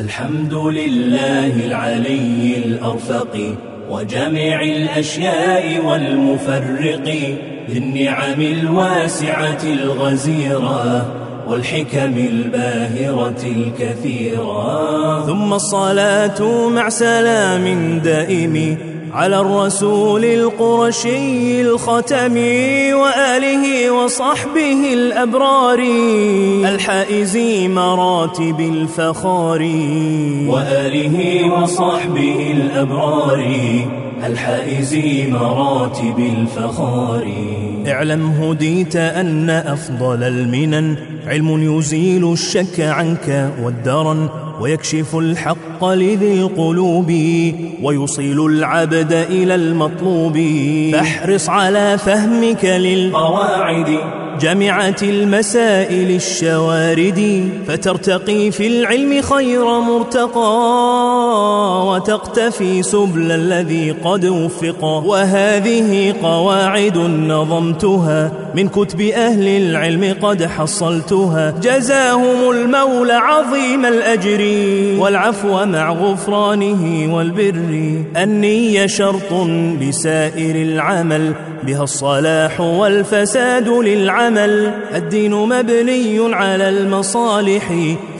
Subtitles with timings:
[0.00, 3.56] الحمد لله العلي الأرفق
[3.90, 7.04] وجميع الأشياء والمفرق
[7.70, 11.06] ذي النعم الواسعة الغزيرة
[11.48, 15.26] والحكم الباهرة الكثيرة.
[15.26, 18.76] ثم الصلاة مع سلام دائم
[19.12, 22.36] على الرسول القرشي الختم
[22.96, 25.78] وآله وصحبه الأبرار
[26.74, 27.36] الحائز
[27.68, 29.60] مراتب الفخار
[30.48, 33.46] وآله وصحبه الأبرار
[34.26, 34.94] الحائز
[35.28, 37.32] مراتب الفخار.
[37.86, 44.28] اعلم هديت أن أفضل المنن علم يزيل الشك عنك والدرن
[44.60, 47.12] ويكشف الحق لذي القلوب
[47.82, 50.38] ويصيل العبد إلى المطلوب.
[50.92, 53.98] فاحرص على فهمك للقواعد.
[54.40, 57.48] جمعة المسائل الشوارد.
[57.68, 60.50] فترتقي في العلم خير مرتقى.
[61.86, 64.84] وتقتفي سبل الذي قد وفق.
[64.84, 68.32] وهذه قواعد نظمتها.
[68.54, 71.54] من كتب أهل العلم قد حصلتها.
[71.62, 74.42] جزاهم المولى عظيم الأجر
[75.00, 78.02] والعفو مع غفرانه والبر.
[78.16, 79.32] النية شرط
[79.82, 84.74] بسائر العمل بها الصلاح والفساد للعمل.
[84.94, 87.68] الدين مبني على المصالح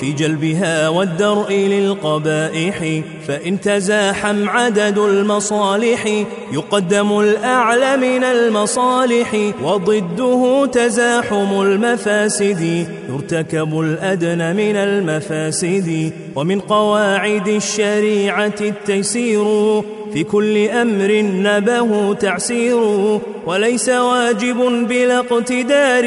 [0.00, 3.02] في جلبها والدرء للقبائح.
[3.28, 9.36] فإن تزاحم عدد المصالح يقدم الأعلى من المصالح.
[10.22, 16.12] وضده تزاحم المفاسد يرتكب الأدنى من المفاسد.
[16.36, 19.44] ومن قواعد الشريعة التيسير
[20.12, 22.78] في كل أمر نبه تعسير
[23.46, 24.56] وليس واجب
[24.88, 26.04] بلا اقتدار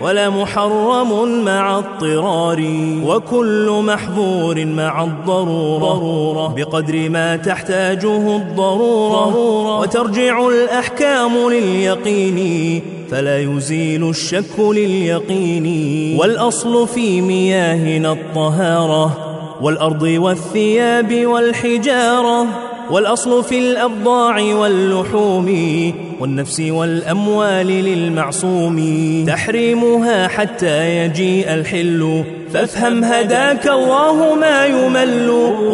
[0.00, 2.60] ولا محرم مع اضطرار
[3.04, 6.54] وكل محظور مع الضرورة.
[6.56, 15.66] بقدر ما تحتاجه الضرورة وترجع الأحكام لليقين فلا يزيل الشك لليقين.
[16.20, 19.29] والأصل في مياهنا الطهارة
[19.62, 22.46] والأرض والثياب والحجارة
[22.90, 25.48] والأصل في الأبضاع واللحوم
[26.20, 28.78] والنفس والأموال للمعصوم.
[29.26, 35.30] تحريمها حتى يجيء الحل فافهم هداك الله ما يمل.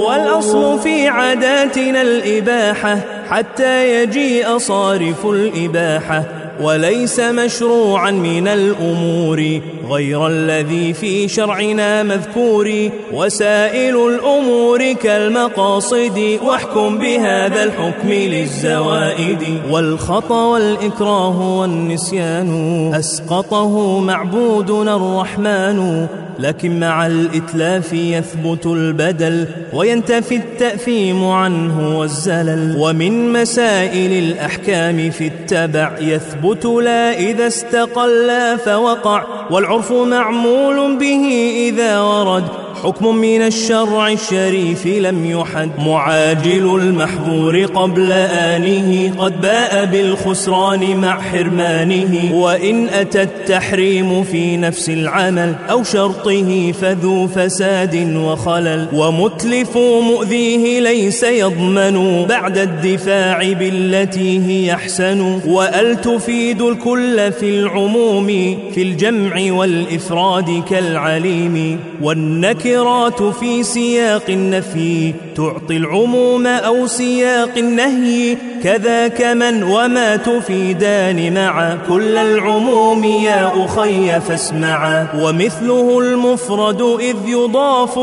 [0.06, 2.98] والأصل في عاداتنا الإباحة
[3.30, 6.45] حتى يجيء صارف الإباحة.
[6.60, 12.90] وليس مشروعا من الأمور غير الذي في شرعنا مذكور.
[13.12, 19.60] وسائل الأمور كالمقاصد واحكم بهذا الحكم للزوائد.
[19.70, 26.06] والخطأ والإكراه والنسيان أسقطه معبودنا الرحمن.
[26.38, 32.76] لكن مع الإتلاف يثبت البدل وينتفي التأثيم عنه والزلل.
[32.78, 42.65] ومن مسائل الأحكام في التبع يثبت لا إذا استقل فوقع والعرف معمول به إذا ورد.
[42.82, 45.70] حكم من الشرع الشريف لم يحد.
[45.78, 52.34] معاجل المحظور قبل آنه قد باء بالخسران مع حرمانه.
[52.34, 58.88] وإن أتى التحريم في نفس العمل أو شرطه فذو فساد وخلل.
[58.92, 62.26] ومتلف مؤذيه ليس يضمن.
[62.28, 65.40] بعد الدفاع بالتي هي أحسن.
[65.46, 68.26] وأل تفيد الكل في العموم
[68.74, 71.80] في الجمع والإفراد كالعليم.
[72.02, 81.78] والنكر النكرات في سياق النفي تعطي العموم أو سياق النهي كذاك من وما تفيدان معا
[81.88, 87.98] كل العموم يا أخي فاسمعا ومثله المفرد إذ يضاف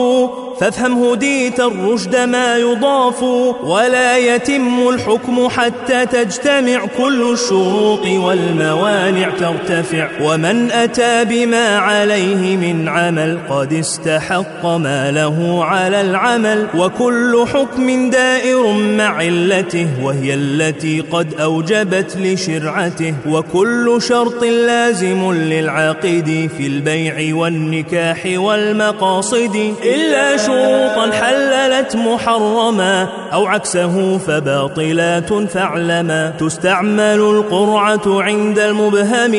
[0.63, 3.23] فافهم هديت الرشد ما يضاف
[3.63, 10.07] ولا يتم الحكم حتى تجتمع كل الشروط والموانع ترتفع.
[10.21, 16.67] ومن أتى بما عليه من عمل قد استحق ما له على العمل.
[16.77, 23.13] وكل حكم دائر مع علته وهي التي قد أوجبت لشرعته.
[23.29, 29.73] وكل شرط لازم للعاقد في البيع والنكاح والمقاصد.
[29.83, 36.33] إلا شروطا حللت محرما أو عكسه فباطلات فاعلما.
[36.39, 39.31] تستعمل القرعة عند المبهم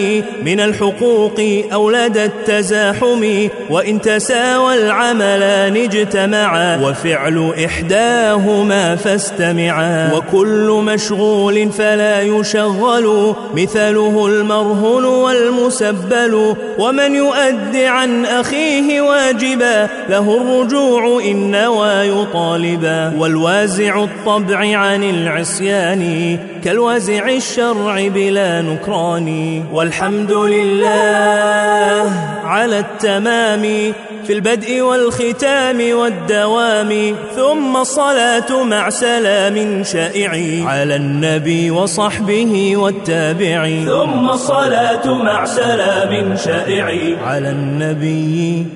[0.44, 1.40] من الحقوق
[1.72, 6.80] أو لدى التزاحم وإن تساوى العملان اجتمعا.
[6.82, 10.12] وفعل إحداهما فاستمعا.
[10.14, 16.54] وكل مشغول فلا يشغل مثله المرهن والمسبل.
[16.78, 27.28] ومن يؤد عن أخيه واجبا له الرجوع إن نوى يطالبا والوازع الطبع عن العصيان كالوازع
[27.28, 32.10] الشرع بلا نكران والحمد لله
[32.44, 33.92] على التمام
[34.26, 40.30] في البدء والختام والدوام ثم الصلاة مع سلام شائع
[40.68, 48.66] على النبي وصحبه والتابعين ثم الصلاة مع سلام شائع على النبي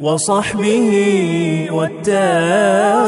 [0.00, 3.06] وصحبه والتابعين.